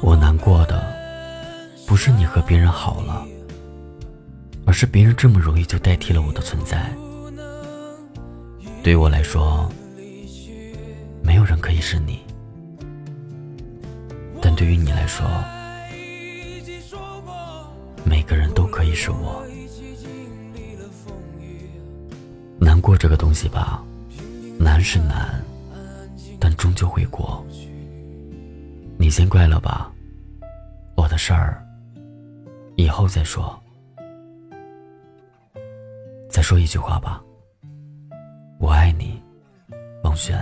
[0.00, 0.84] 我难过的
[1.86, 3.24] 不是你和别人好了，
[4.66, 6.90] 而是别人这么容易就代替了我的存在。
[8.82, 9.70] 对我来说，
[11.22, 12.20] 没有人可以是你，
[14.40, 15.24] 但对于你来说，
[18.04, 19.44] 每个人都可以是我。
[22.58, 23.82] 难过这个东西吧，
[24.58, 25.44] 难是难，
[26.40, 27.44] 但终究会过。
[29.12, 29.92] 你先挂了吧，
[30.96, 31.62] 我的事儿
[32.76, 33.62] 以后再说。
[36.30, 37.22] 再说一句话吧，
[38.58, 39.22] 我爱你，
[40.02, 40.34] 孟轩。